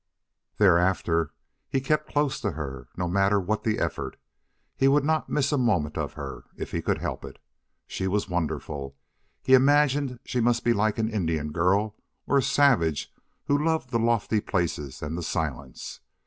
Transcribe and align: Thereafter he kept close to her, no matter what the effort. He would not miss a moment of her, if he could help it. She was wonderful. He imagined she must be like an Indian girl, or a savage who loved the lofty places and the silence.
Thereafter 0.57 1.31
he 1.69 1.79
kept 1.79 2.09
close 2.09 2.41
to 2.41 2.53
her, 2.53 2.87
no 2.97 3.07
matter 3.07 3.39
what 3.39 3.63
the 3.63 3.77
effort. 3.77 4.17
He 4.75 4.87
would 4.87 5.05
not 5.05 5.29
miss 5.29 5.51
a 5.51 5.59
moment 5.59 5.95
of 5.95 6.13
her, 6.13 6.45
if 6.57 6.71
he 6.71 6.81
could 6.81 6.97
help 6.97 7.23
it. 7.23 7.37
She 7.85 8.07
was 8.07 8.27
wonderful. 8.27 8.97
He 9.43 9.53
imagined 9.53 10.17
she 10.25 10.41
must 10.41 10.63
be 10.63 10.73
like 10.73 10.97
an 10.97 11.11
Indian 11.11 11.51
girl, 11.51 11.95
or 12.25 12.39
a 12.39 12.41
savage 12.41 13.13
who 13.45 13.63
loved 13.63 13.91
the 13.91 13.99
lofty 13.99 14.41
places 14.41 15.03
and 15.03 15.15
the 15.15 15.21
silence. 15.21 15.99